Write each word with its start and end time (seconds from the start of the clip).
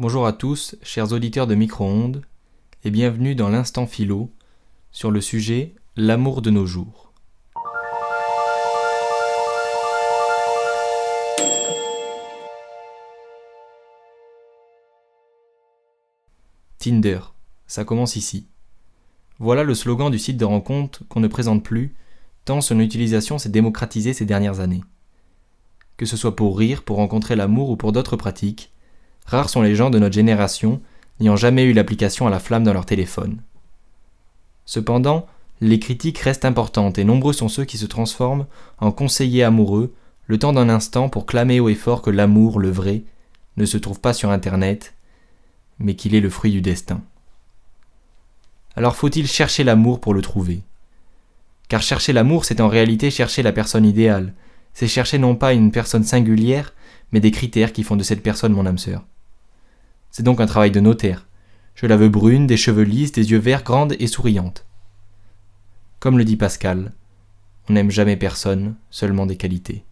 Bonjour 0.00 0.26
à 0.26 0.32
tous, 0.32 0.76
chers 0.82 1.12
auditeurs 1.12 1.46
de 1.46 1.54
Micro-ondes, 1.54 2.22
et 2.84 2.90
bienvenue 2.90 3.34
dans 3.34 3.50
l'Instant 3.50 3.86
Philo 3.86 4.30
sur 4.92 5.10
le 5.10 5.20
sujet 5.20 5.74
L'amour 5.94 6.40
de 6.40 6.48
nos 6.48 6.64
jours. 6.64 7.12
Tinder, 16.78 17.20
ça 17.66 17.84
commence 17.84 18.16
ici. 18.16 18.46
Voilà 19.38 19.64
le 19.64 19.74
slogan 19.74 20.10
du 20.10 20.18
site 20.18 20.38
de 20.38 20.46
rencontre 20.46 21.04
qu'on 21.10 21.20
ne 21.20 21.28
présente 21.28 21.62
plus, 21.62 21.94
tant 22.46 22.62
son 22.62 22.80
utilisation 22.80 23.36
s'est 23.36 23.50
démocratisée 23.50 24.14
ces 24.14 24.24
dernières 24.24 24.60
années. 24.60 24.82
Que 25.98 26.06
ce 26.06 26.16
soit 26.16 26.36
pour 26.36 26.58
rire, 26.58 26.84
pour 26.84 26.96
rencontrer 26.96 27.36
l'amour 27.36 27.68
ou 27.68 27.76
pour 27.76 27.92
d'autres 27.92 28.16
pratiques, 28.16 28.72
rares 29.26 29.50
sont 29.50 29.62
les 29.62 29.74
gens 29.74 29.90
de 29.90 29.98
notre 29.98 30.14
génération 30.14 30.80
n'ayant 31.18 31.36
jamais 31.36 31.64
eu 31.64 31.72
l'application 31.72 32.26
à 32.26 32.30
la 32.30 32.40
flamme 32.40 32.64
dans 32.64 32.72
leur 32.72 32.86
téléphone. 32.86 33.40
Cependant, 34.64 35.26
les 35.60 35.78
critiques 35.78 36.18
restent 36.18 36.44
importantes 36.44 36.98
et 36.98 37.04
nombreux 37.04 37.32
sont 37.32 37.48
ceux 37.48 37.64
qui 37.64 37.76
se 37.76 37.86
transforment 37.86 38.46
en 38.78 38.92
conseillers 38.92 39.44
amoureux 39.44 39.94
le 40.26 40.38
temps 40.38 40.52
d'un 40.52 40.68
instant 40.68 41.08
pour 41.08 41.26
clamer 41.26 41.60
haut 41.60 41.68
et 41.68 41.74
fort 41.74 42.02
que 42.02 42.10
l'amour, 42.10 42.58
le 42.58 42.70
vrai, 42.70 43.02
ne 43.56 43.66
se 43.66 43.76
trouve 43.76 44.00
pas 44.00 44.12
sur 44.12 44.30
Internet, 44.30 44.94
mais 45.78 45.94
qu'il 45.94 46.14
est 46.14 46.20
le 46.20 46.30
fruit 46.30 46.52
du 46.52 46.62
destin. 46.62 47.02
Alors 48.76 48.96
faut-il 48.96 49.26
chercher 49.26 49.64
l'amour 49.64 50.00
pour 50.00 50.14
le 50.14 50.22
trouver? 50.22 50.62
Car 51.68 51.82
chercher 51.82 52.12
l'amour, 52.12 52.44
c'est 52.44 52.60
en 52.60 52.68
réalité 52.68 53.10
chercher 53.10 53.42
la 53.42 53.52
personne 53.52 53.84
idéale, 53.84 54.32
c'est 54.74 54.88
chercher 54.88 55.18
non 55.18 55.34
pas 55.34 55.52
une 55.52 55.72
personne 55.72 56.04
singulière, 56.04 56.72
mais 57.12 57.20
des 57.20 57.30
critères 57.30 57.72
qui 57.72 57.82
font 57.82 57.96
de 57.96 58.02
cette 58.02 58.22
personne 58.22 58.52
mon 58.52 58.66
âme 58.66 58.78
sœur. 58.78 59.04
C'est 60.10 60.22
donc 60.22 60.40
un 60.40 60.46
travail 60.46 60.70
de 60.70 60.80
notaire. 60.80 61.26
Je 61.74 61.86
la 61.86 61.96
veux 61.96 62.08
brune, 62.08 62.46
des 62.46 62.56
cheveux 62.56 62.82
lisses, 62.82 63.12
des 63.12 63.30
yeux 63.30 63.38
verts, 63.38 63.62
grandes 63.62 63.96
et 63.98 64.06
souriantes. 64.06 64.66
Comme 65.98 66.18
le 66.18 66.24
dit 66.24 66.36
Pascal, 66.36 66.92
on 67.68 67.74
n'aime 67.74 67.90
jamais 67.90 68.16
personne, 68.16 68.74
seulement 68.90 69.26
des 69.26 69.36
qualités. 69.36 69.84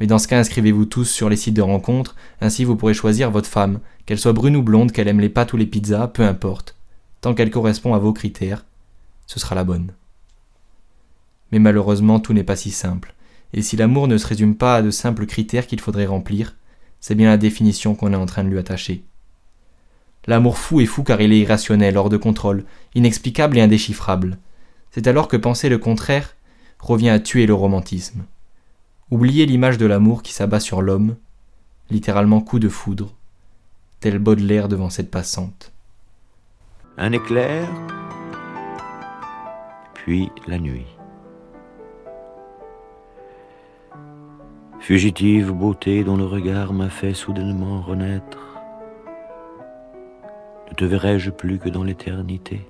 Mais 0.00 0.06
dans 0.06 0.18
ce 0.18 0.28
cas, 0.28 0.38
inscrivez-vous 0.38 0.84
tous 0.84 1.06
sur 1.06 1.28
les 1.28 1.36
sites 1.36 1.54
de 1.54 1.62
rencontres, 1.62 2.14
ainsi 2.40 2.64
vous 2.64 2.76
pourrez 2.76 2.94
choisir 2.94 3.30
votre 3.30 3.48
femme, 3.48 3.80
qu'elle 4.06 4.18
soit 4.18 4.32
brune 4.32 4.56
ou 4.56 4.62
blonde, 4.62 4.92
qu'elle 4.92 5.08
aime 5.08 5.20
les 5.20 5.28
pâtes 5.28 5.52
ou 5.52 5.56
les 5.56 5.66
pizzas, 5.66 6.08
peu 6.08 6.22
importe. 6.22 6.76
Tant 7.20 7.34
qu'elle 7.34 7.50
correspond 7.50 7.94
à 7.94 7.98
vos 7.98 8.12
critères, 8.12 8.64
ce 9.26 9.40
sera 9.40 9.54
la 9.54 9.64
bonne. 9.64 9.92
Mais 11.50 11.58
malheureusement, 11.58 12.20
tout 12.20 12.32
n'est 12.32 12.44
pas 12.44 12.56
si 12.56 12.70
simple. 12.70 13.14
Et 13.52 13.62
si 13.62 13.76
l'amour 13.76 14.08
ne 14.08 14.18
se 14.18 14.26
résume 14.26 14.56
pas 14.56 14.76
à 14.76 14.82
de 14.82 14.90
simples 14.90 15.26
critères 15.26 15.66
qu'il 15.66 15.80
faudrait 15.80 16.06
remplir, 16.06 16.56
c'est 17.00 17.14
bien 17.14 17.28
la 17.28 17.36
définition 17.36 17.94
qu'on 17.94 18.12
est 18.12 18.16
en 18.16 18.26
train 18.26 18.44
de 18.44 18.48
lui 18.48 18.58
attacher. 18.58 19.04
L'amour 20.26 20.58
fou 20.58 20.80
est 20.80 20.86
fou 20.86 21.04
car 21.04 21.20
il 21.20 21.32
est 21.32 21.38
irrationnel, 21.38 21.96
hors 21.96 22.10
de 22.10 22.16
contrôle, 22.16 22.64
inexplicable 22.94 23.56
et 23.56 23.62
indéchiffrable. 23.62 24.38
C'est 24.90 25.06
alors 25.06 25.28
que 25.28 25.36
penser 25.36 25.68
le 25.68 25.78
contraire 25.78 26.36
revient 26.78 27.08
à 27.08 27.20
tuer 27.20 27.46
le 27.46 27.54
romantisme. 27.54 28.24
Oubliez 29.10 29.46
l'image 29.46 29.78
de 29.78 29.86
l'amour 29.86 30.22
qui 30.22 30.34
s'abat 30.34 30.60
sur 30.60 30.82
l'homme, 30.82 31.16
littéralement 31.90 32.42
coup 32.42 32.58
de 32.58 32.68
foudre, 32.68 33.14
tel 34.00 34.18
Baudelaire 34.18 34.68
devant 34.68 34.90
cette 34.90 35.10
passante. 35.10 35.72
Un 36.98 37.12
éclair, 37.12 37.66
puis 39.94 40.30
la 40.46 40.58
nuit. 40.58 40.97
Fugitive 44.88 45.52
beauté 45.52 46.02
dont 46.02 46.16
le 46.16 46.24
regard 46.24 46.72
m'a 46.72 46.88
fait 46.88 47.12
soudainement 47.12 47.82
renaître. 47.82 48.38
Ne 50.70 50.74
te 50.74 50.86
verrai-je 50.86 51.28
plus 51.28 51.58
que 51.58 51.68
dans 51.68 51.84
l'éternité? 51.84 52.62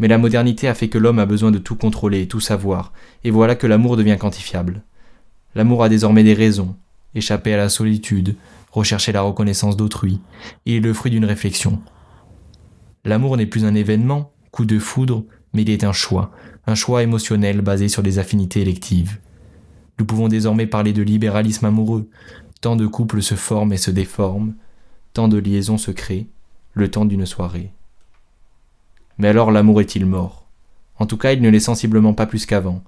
Mais 0.00 0.08
la 0.08 0.18
modernité 0.18 0.66
a 0.66 0.74
fait 0.74 0.88
que 0.88 0.98
l'homme 0.98 1.20
a 1.20 1.26
besoin 1.26 1.52
de 1.52 1.58
tout 1.58 1.76
contrôler, 1.76 2.26
tout 2.26 2.40
savoir, 2.40 2.92
et 3.22 3.30
voilà 3.30 3.54
que 3.54 3.68
l'amour 3.68 3.96
devient 3.96 4.16
quantifiable. 4.18 4.82
L'amour 5.54 5.84
a 5.84 5.88
désormais 5.88 6.24
des 6.24 6.34
raisons, 6.34 6.74
échapper 7.14 7.54
à 7.54 7.58
la 7.58 7.68
solitude, 7.68 8.34
rechercher 8.72 9.12
la 9.12 9.22
reconnaissance 9.22 9.76
d'autrui, 9.76 10.18
et 10.66 10.78
est 10.78 10.80
le 10.80 10.92
fruit 10.92 11.12
d'une 11.12 11.26
réflexion. 11.26 11.78
L'amour 13.04 13.36
n'est 13.36 13.46
plus 13.46 13.64
un 13.64 13.76
événement, 13.76 14.32
coup 14.50 14.64
de 14.64 14.80
foudre, 14.80 15.22
mais 15.54 15.62
il 15.62 15.70
est 15.70 15.84
un 15.84 15.92
choix, 15.92 16.32
un 16.66 16.74
choix 16.74 17.04
émotionnel 17.04 17.60
basé 17.60 17.86
sur 17.86 18.02
des 18.02 18.18
affinités 18.18 18.62
électives. 18.62 19.20
Nous 20.00 20.06
pouvons 20.06 20.28
désormais 20.28 20.66
parler 20.66 20.94
de 20.94 21.02
libéralisme 21.02 21.66
amoureux. 21.66 22.08
Tant 22.62 22.74
de 22.74 22.86
couples 22.86 23.20
se 23.20 23.34
forment 23.34 23.74
et 23.74 23.76
se 23.76 23.90
déforment, 23.90 24.54
tant 25.12 25.28
de 25.28 25.36
liaisons 25.36 25.76
se 25.76 25.90
créent, 25.90 26.26
le 26.72 26.90
temps 26.90 27.04
d'une 27.04 27.26
soirée. 27.26 27.70
Mais 29.18 29.28
alors 29.28 29.50
l'amour 29.50 29.82
est-il 29.82 30.06
mort? 30.06 30.46
En 30.98 31.04
tout 31.04 31.18
cas, 31.18 31.32
il 31.32 31.42
ne 31.42 31.50
l'est 31.50 31.60
sensiblement 31.60 32.14
pas 32.14 32.24
plus 32.24 32.46
qu'avant. 32.46 32.82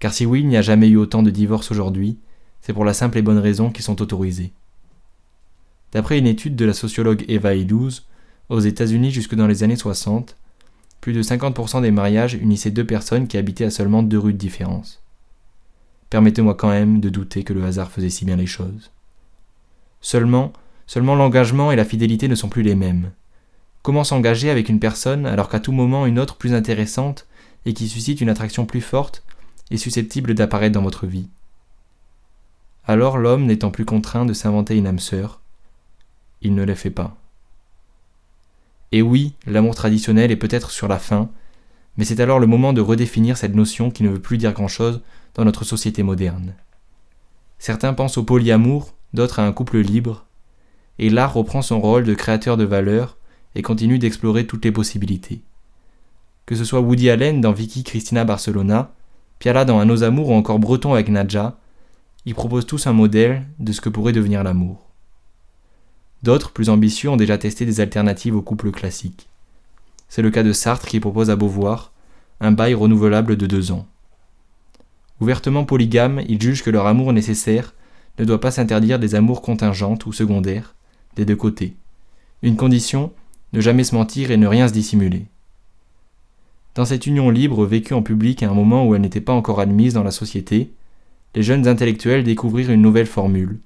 Car 0.00 0.12
si 0.12 0.26
oui, 0.26 0.40
il 0.40 0.48
n'y 0.48 0.56
a 0.56 0.62
jamais 0.62 0.88
eu 0.88 0.96
autant 0.96 1.22
de 1.22 1.30
divorces 1.30 1.70
aujourd'hui, 1.70 2.18
c'est 2.62 2.72
pour 2.72 2.84
la 2.84 2.94
simple 2.94 3.18
et 3.18 3.22
bonne 3.22 3.38
raison 3.38 3.70
qu'ils 3.70 3.84
sont 3.84 4.02
autorisés. 4.02 4.52
D'après 5.92 6.18
une 6.18 6.26
étude 6.26 6.56
de 6.56 6.64
la 6.64 6.74
sociologue 6.74 7.24
Eva 7.28 7.54
Illouz, 7.54 8.08
aux 8.48 8.58
États-Unis 8.58 9.12
jusque 9.12 9.36
dans 9.36 9.46
les 9.46 9.62
années 9.62 9.76
60, 9.76 10.36
plus 11.00 11.12
de 11.12 11.22
50% 11.22 11.80
des 11.80 11.92
mariages 11.92 12.34
unissaient 12.34 12.72
deux 12.72 12.86
personnes 12.86 13.28
qui 13.28 13.38
habitaient 13.38 13.66
à 13.66 13.70
seulement 13.70 14.02
deux 14.02 14.18
rues 14.18 14.32
de 14.32 14.38
différence 14.38 15.00
permettez-moi 16.10 16.54
quand 16.54 16.68
même 16.68 17.00
de 17.00 17.08
douter 17.08 17.44
que 17.44 17.52
le 17.52 17.64
hasard 17.64 17.90
faisait 17.90 18.10
si 18.10 18.24
bien 18.24 18.36
les 18.36 18.46
choses. 18.46 18.90
Seulement, 20.00 20.52
seulement 20.86 21.14
l'engagement 21.14 21.72
et 21.72 21.76
la 21.76 21.84
fidélité 21.84 22.28
ne 22.28 22.34
sont 22.34 22.48
plus 22.48 22.62
les 22.62 22.74
mêmes. 22.74 23.12
Comment 23.82 24.04
s'engager 24.04 24.50
avec 24.50 24.68
une 24.68 24.80
personne 24.80 25.24
alors 25.24 25.48
qu'à 25.48 25.60
tout 25.60 25.72
moment 25.72 26.06
une 26.06 26.18
autre 26.18 26.36
plus 26.36 26.52
intéressante 26.52 27.26
et 27.64 27.72
qui 27.72 27.88
suscite 27.88 28.20
une 28.20 28.28
attraction 28.28 28.66
plus 28.66 28.80
forte 28.80 29.22
est 29.70 29.76
susceptible 29.76 30.34
d'apparaître 30.34 30.74
dans 30.74 30.82
votre 30.82 31.06
vie? 31.06 31.28
Alors 32.84 33.18
l'homme 33.18 33.46
n'étant 33.46 33.70
plus 33.70 33.84
contraint 33.84 34.26
de 34.26 34.32
s'inventer 34.32 34.76
une 34.76 34.86
âme 34.86 34.98
sœur, 34.98 35.40
il 36.42 36.54
ne 36.54 36.64
les 36.64 36.74
fait 36.74 36.90
pas. 36.90 37.16
Et 38.92 39.02
oui, 39.02 39.34
l'amour 39.46 39.74
traditionnel 39.74 40.30
est 40.30 40.36
peut-être 40.36 40.70
sur 40.70 40.88
la 40.88 40.98
fin, 40.98 41.30
mais 41.96 42.04
c'est 42.04 42.20
alors 42.20 42.38
le 42.38 42.46
moment 42.46 42.72
de 42.72 42.80
redéfinir 42.80 43.36
cette 43.36 43.54
notion 43.54 43.90
qui 43.90 44.02
ne 44.02 44.08
veut 44.08 44.20
plus 44.20 44.38
dire 44.38 44.52
grand-chose 44.52 45.00
dans 45.34 45.44
notre 45.44 45.64
société 45.64 46.02
moderne. 46.02 46.54
Certains 47.58 47.94
pensent 47.94 48.18
au 48.18 48.22
polyamour, 48.22 48.94
d'autres 49.12 49.38
à 49.38 49.46
un 49.46 49.52
couple 49.52 49.78
libre, 49.78 50.26
et 50.98 51.10
l'art 51.10 51.34
reprend 51.34 51.62
son 51.62 51.80
rôle 51.80 52.04
de 52.04 52.14
créateur 52.14 52.56
de 52.56 52.64
valeur 52.64 53.16
et 53.54 53.62
continue 53.62 53.98
d'explorer 53.98 54.46
toutes 54.46 54.64
les 54.64 54.72
possibilités. 54.72 55.40
Que 56.46 56.54
ce 56.54 56.64
soit 56.64 56.80
Woody 56.80 57.10
Allen 57.10 57.40
dans 57.40 57.52
Vicky 57.52 57.84
Cristina 57.84 58.24
Barcelona, 58.24 58.92
Piala 59.38 59.64
dans 59.64 59.78
Un 59.78 59.88
os 59.88 60.02
amour 60.02 60.28
ou 60.28 60.34
encore 60.34 60.58
Breton 60.58 60.92
avec 60.92 61.08
Nadja, 61.08 61.58
ils 62.26 62.34
proposent 62.34 62.66
tous 62.66 62.86
un 62.86 62.92
modèle 62.92 63.46
de 63.58 63.72
ce 63.72 63.80
que 63.80 63.88
pourrait 63.88 64.12
devenir 64.12 64.44
l'amour. 64.44 64.90
D'autres, 66.22 66.52
plus 66.52 66.68
ambitieux, 66.68 67.08
ont 67.08 67.16
déjà 67.16 67.38
testé 67.38 67.64
des 67.64 67.80
alternatives 67.80 68.36
au 68.36 68.42
couple 68.42 68.70
classique. 68.70 69.29
C'est 70.10 70.22
le 70.22 70.30
cas 70.30 70.42
de 70.42 70.52
Sartre 70.52 70.88
qui 70.88 71.00
propose 71.00 71.30
à 71.30 71.36
Beauvoir 71.36 71.92
un 72.40 72.50
bail 72.52 72.74
renouvelable 72.74 73.36
de 73.36 73.46
deux 73.46 73.70
ans. 73.70 73.86
Ouvertement 75.20 75.64
polygames, 75.64 76.20
ils 76.28 76.40
jugent 76.40 76.64
que 76.64 76.70
leur 76.70 76.86
amour 76.86 77.12
nécessaire 77.12 77.74
ne 78.18 78.24
doit 78.24 78.40
pas 78.40 78.50
s'interdire 78.50 78.98
des 78.98 79.14
amours 79.14 79.40
contingentes 79.40 80.06
ou 80.06 80.12
secondaires, 80.12 80.74
des 81.14 81.24
deux 81.24 81.36
côtés. 81.36 81.76
Une 82.42 82.56
condition, 82.56 83.12
ne 83.52 83.60
jamais 83.60 83.84
se 83.84 83.94
mentir 83.94 84.30
et 84.30 84.36
ne 84.36 84.46
rien 84.46 84.66
se 84.66 84.72
dissimuler. 84.72 85.26
Dans 86.74 86.84
cette 86.84 87.06
union 87.06 87.30
libre 87.30 87.64
vécue 87.64 87.94
en 87.94 88.02
public 88.02 88.42
à 88.42 88.50
un 88.50 88.54
moment 88.54 88.86
où 88.86 88.94
elle 88.94 89.02
n'était 89.02 89.20
pas 89.20 89.32
encore 89.32 89.60
admise 89.60 89.94
dans 89.94 90.04
la 90.04 90.10
société, 90.10 90.72
les 91.34 91.42
jeunes 91.42 91.68
intellectuels 91.68 92.24
découvrirent 92.24 92.70
une 92.70 92.82
nouvelle 92.82 93.06
formule, 93.06 93.60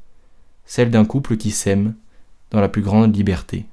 celle 0.66 0.90
d'un 0.90 1.04
couple 1.04 1.36
qui 1.36 1.50
s'aime 1.50 1.94
dans 2.50 2.60
la 2.60 2.68
plus 2.68 2.82
grande 2.82 3.16
liberté. 3.16 3.64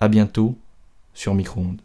À 0.00 0.08
bientôt 0.08 0.56
sur 1.14 1.34
Micro-ondes. 1.34 1.80